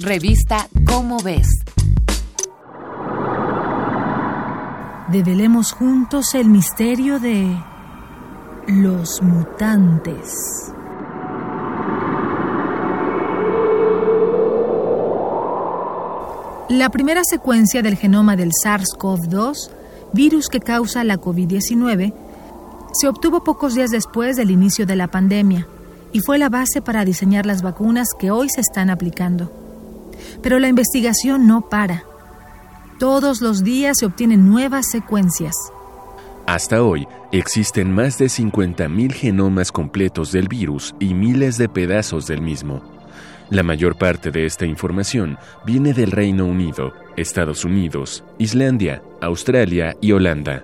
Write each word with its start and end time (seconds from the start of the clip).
Revista 0.00 0.68
Cómo 0.88 1.18
ves. 1.20 1.46
Develemos 5.12 5.70
juntos 5.70 6.34
el 6.34 6.48
misterio 6.48 7.20
de 7.20 7.56
los 8.66 9.22
mutantes. 9.22 10.34
La 16.68 16.88
primera 16.90 17.20
secuencia 17.22 17.80
del 17.80 17.96
genoma 17.96 18.34
del 18.34 18.50
SARS-CoV-2, 18.50 19.70
virus 20.12 20.48
que 20.48 20.58
causa 20.58 21.04
la 21.04 21.20
COVID-19, 21.20 22.12
se 22.92 23.06
obtuvo 23.06 23.44
pocos 23.44 23.76
días 23.76 23.92
después 23.92 24.34
del 24.34 24.50
inicio 24.50 24.86
de 24.86 24.96
la 24.96 25.06
pandemia 25.06 25.68
y 26.10 26.18
fue 26.18 26.38
la 26.38 26.48
base 26.48 26.82
para 26.82 27.04
diseñar 27.04 27.46
las 27.46 27.62
vacunas 27.62 28.08
que 28.18 28.32
hoy 28.32 28.48
se 28.48 28.60
están 28.60 28.90
aplicando. 28.90 29.63
Pero 30.42 30.58
la 30.58 30.68
investigación 30.68 31.46
no 31.46 31.68
para. 31.68 32.04
Todos 32.98 33.40
los 33.40 33.64
días 33.64 33.96
se 33.98 34.06
obtienen 34.06 34.48
nuevas 34.48 34.90
secuencias. 34.90 35.54
Hasta 36.46 36.82
hoy 36.82 37.08
existen 37.32 37.92
más 37.92 38.18
de 38.18 38.26
50.000 38.26 39.12
genomas 39.12 39.72
completos 39.72 40.30
del 40.30 40.48
virus 40.48 40.94
y 41.00 41.14
miles 41.14 41.56
de 41.56 41.68
pedazos 41.68 42.26
del 42.26 42.42
mismo. 42.42 42.82
La 43.50 43.62
mayor 43.62 43.96
parte 43.96 44.30
de 44.30 44.46
esta 44.46 44.66
información 44.66 45.38
viene 45.64 45.92
del 45.92 46.10
Reino 46.10 46.46
Unido, 46.46 46.92
Estados 47.16 47.64
Unidos, 47.64 48.24
Islandia, 48.38 49.02
Australia 49.20 49.96
y 50.00 50.12
Holanda. 50.12 50.62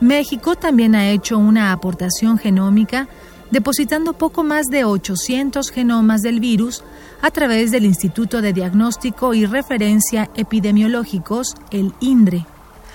México 0.00 0.56
también 0.56 0.94
ha 0.94 1.10
hecho 1.10 1.38
una 1.38 1.72
aportación 1.72 2.38
genómica 2.38 3.08
depositando 3.50 4.12
poco 4.12 4.44
más 4.44 4.66
de 4.66 4.84
800 4.84 5.70
genomas 5.70 6.22
del 6.22 6.40
virus 6.40 6.82
a 7.22 7.30
través 7.30 7.70
del 7.70 7.84
Instituto 7.84 8.40
de 8.40 8.52
Diagnóstico 8.52 9.34
y 9.34 9.46
Referencia 9.46 10.30
Epidemiológicos, 10.34 11.54
el 11.70 11.92
INDRE. 12.00 12.46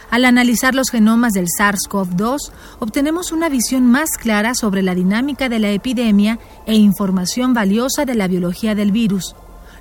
Al 0.10 0.26
analizar 0.26 0.76
los 0.76 0.92
genomas 0.92 1.34
del 1.34 1.48
SARS-CoV-2, 1.48 2.52
obtenemos 2.80 3.32
una 3.32 3.50
visión 3.50 3.86
más 3.86 4.12
clara 4.12 4.54
sobre 4.54 4.82
la 4.82 4.96
dinámica 4.96 5.50
de 5.50 5.60
la 5.60 5.72
epidemia 5.72 6.40
e 6.66 6.76
información 6.76 7.54
valiosa 7.54 8.06
de 8.06 8.16
la 8.16 8.28
biología 8.28 8.76
del 8.76 8.92
virus, 8.92 9.36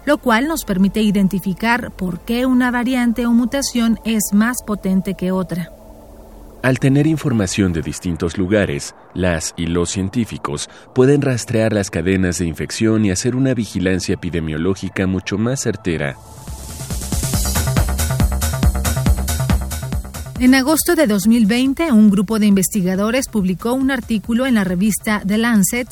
lo 0.07 0.19
cual 0.19 0.49
nos 0.49 0.65
permite 0.65 1.03
identificar 1.03 1.93
por 1.93 2.21
qué 2.21 2.47
una 2.47 2.71
variante 2.71 3.27
o 3.27 3.33
mutación 3.33 4.01
es 4.05 4.33
más 4.33 4.63
potente 4.67 5.15
que 5.15 5.31
otra. 5.31 5.71
Al 6.65 6.79
tener 6.79 7.07
información 7.07 7.75
de 7.75 7.83
distintos 7.83 8.39
lugares, 8.39 8.95
las 9.13 9.53
y 9.55 9.67
los 9.67 9.91
científicos 9.91 10.71
pueden 10.95 11.21
rastrear 11.21 11.75
las 11.75 11.91
cadenas 11.91 12.39
de 12.39 12.47
infección 12.47 13.05
y 13.05 13.11
hacer 13.11 13.37
una 13.37 13.53
vigilancia 13.53 14.15
epidemiológica 14.15 15.07
mucho 15.07 15.37
más 15.37 15.61
certera. 15.61 16.17
En 20.41 20.55
agosto 20.55 20.95
de 20.95 21.07
2020, 21.07 21.93
un 21.93 22.09
grupo 22.09 22.39
de 22.39 22.47
investigadores 22.47 23.29
publicó 23.29 23.75
un 23.75 23.91
artículo 23.91 24.47
en 24.47 24.55
la 24.55 24.65
revista 24.65 25.23
The 25.27 25.37
Lancet 25.37 25.89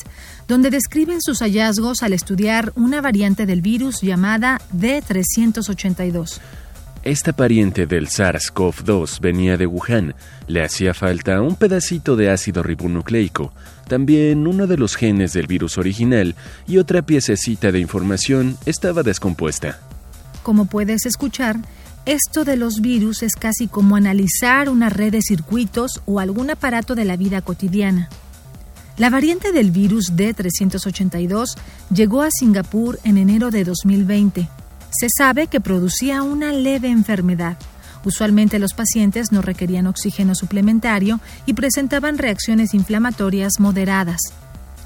donde 0.47 0.71
describen 0.71 1.21
sus 1.21 1.43
hallazgos 1.43 2.01
al 2.01 2.13
estudiar 2.13 2.73
una 2.75 2.99
variante 2.99 3.45
del 3.45 3.61
virus 3.61 4.01
llamada 4.01 4.59
D382. 4.75 6.41
Esta 7.03 7.33
pariente 7.33 7.85
del 7.85 8.07
SARS-CoV-2 8.07 9.19
venía 9.19 9.57
de 9.57 9.67
Wuhan. 9.67 10.15
Le 10.47 10.63
hacía 10.63 10.93
falta 10.93 11.41
un 11.41 11.57
pedacito 11.57 12.15
de 12.15 12.29
ácido 12.29 12.63
ribonucleico, 12.63 13.51
también 13.89 14.47
uno 14.47 14.67
de 14.67 14.77
los 14.77 14.95
genes 14.95 15.33
del 15.33 15.47
virus 15.47 15.77
original 15.77 16.33
y 16.65 16.77
otra 16.77 17.01
piececita 17.01 17.73
de 17.73 17.79
información 17.79 18.57
estaba 18.65 19.03
descompuesta. 19.03 19.79
Como 20.43 20.63
puedes 20.63 21.05
escuchar, 21.05 21.57
esto 22.05 22.45
de 22.45 22.55
los 22.55 22.79
virus 22.79 23.21
es 23.21 23.35
casi 23.35 23.67
como 23.67 23.97
analizar 23.97 24.69
una 24.69 24.87
red 24.87 25.11
de 25.11 25.21
circuitos 25.21 26.01
o 26.05 26.21
algún 26.21 26.51
aparato 26.51 26.95
de 26.95 27.03
la 27.03 27.17
vida 27.17 27.41
cotidiana. 27.41 28.07
La 28.97 29.09
variante 29.09 29.51
del 29.51 29.71
virus 29.71 30.13
D382 30.13 31.57
llegó 31.93 32.21
a 32.21 32.29
Singapur 32.31 32.97
en 33.03 33.17
enero 33.17 33.51
de 33.51 33.65
2020. 33.65 34.47
Se 34.93 35.07
sabe 35.09 35.47
que 35.47 35.59
producía 35.59 36.21
una 36.21 36.51
leve 36.51 36.89
enfermedad. 36.89 37.57
Usualmente 38.05 38.59
los 38.59 38.73
pacientes 38.73 39.31
no 39.31 39.41
requerían 39.41 39.87
oxígeno 39.87 40.35
suplementario 40.35 41.19
y 41.45 41.53
presentaban 41.53 42.17
reacciones 42.17 42.73
inflamatorias 42.73 43.53
moderadas. 43.59 44.19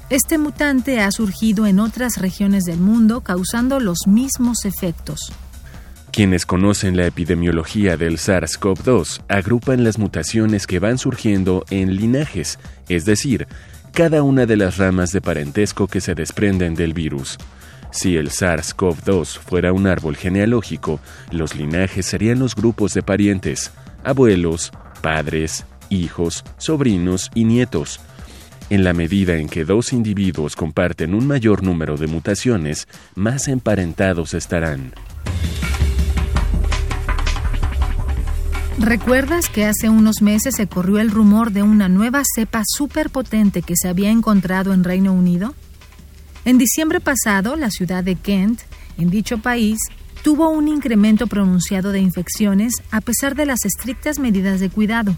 Este 0.08 0.38
mutante 0.38 1.00
ha 1.00 1.10
surgido 1.10 1.66
en 1.66 1.78
otras 1.78 2.16
regiones 2.16 2.64
del 2.64 2.78
mundo 2.78 3.20
causando 3.20 3.80
los 3.80 4.06
mismos 4.06 4.64
efectos. 4.64 5.32
Quienes 6.10 6.46
conocen 6.46 6.96
la 6.96 7.06
epidemiología 7.06 7.98
del 7.98 8.16
SARS-CoV-2 8.16 9.20
agrupan 9.28 9.84
las 9.84 9.98
mutaciones 9.98 10.66
que 10.66 10.78
van 10.78 10.96
surgiendo 10.96 11.66
en 11.68 11.94
linajes, 11.94 12.58
es 12.88 13.04
decir, 13.04 13.46
cada 13.92 14.22
una 14.22 14.46
de 14.46 14.56
las 14.56 14.78
ramas 14.78 15.12
de 15.12 15.20
parentesco 15.20 15.86
que 15.86 16.00
se 16.00 16.14
desprenden 16.14 16.74
del 16.74 16.94
virus. 16.94 17.36
Si 17.90 18.16
el 18.16 18.30
SARS-CoV-2 18.30 19.38
fuera 19.38 19.72
un 19.72 19.86
árbol 19.86 20.16
genealógico, 20.16 21.00
los 21.30 21.54
linajes 21.54 22.06
serían 22.06 22.38
los 22.38 22.54
grupos 22.54 22.92
de 22.94 23.02
parientes, 23.02 23.72
abuelos, 24.04 24.72
padres, 25.00 25.64
hijos, 25.88 26.44
sobrinos 26.58 27.30
y 27.34 27.44
nietos. 27.44 28.00
En 28.70 28.84
la 28.84 28.92
medida 28.92 29.36
en 29.36 29.48
que 29.48 29.64
dos 29.64 29.94
individuos 29.94 30.54
comparten 30.54 31.14
un 31.14 31.26
mayor 31.26 31.62
número 31.62 31.96
de 31.96 32.06
mutaciones, 32.06 32.86
más 33.14 33.48
emparentados 33.48 34.34
estarán. 34.34 34.92
¿Recuerdas 38.78 39.48
que 39.48 39.64
hace 39.64 39.88
unos 39.88 40.22
meses 40.22 40.54
se 40.54 40.68
corrió 40.68 40.98
el 41.00 41.10
rumor 41.10 41.50
de 41.50 41.62
una 41.62 41.88
nueva 41.88 42.22
cepa 42.34 42.62
superpotente 42.64 43.62
que 43.62 43.74
se 43.76 43.88
había 43.88 44.10
encontrado 44.10 44.72
en 44.72 44.84
Reino 44.84 45.12
Unido? 45.12 45.54
En 46.48 46.56
diciembre 46.56 46.98
pasado, 46.98 47.56
la 47.56 47.68
ciudad 47.68 48.02
de 48.02 48.14
Kent, 48.14 48.62
en 48.96 49.10
dicho 49.10 49.36
país, 49.36 49.76
tuvo 50.22 50.48
un 50.48 50.66
incremento 50.66 51.26
pronunciado 51.26 51.92
de 51.92 52.00
infecciones 52.00 52.72
a 52.90 53.02
pesar 53.02 53.34
de 53.34 53.44
las 53.44 53.66
estrictas 53.66 54.18
medidas 54.18 54.58
de 54.58 54.70
cuidado. 54.70 55.14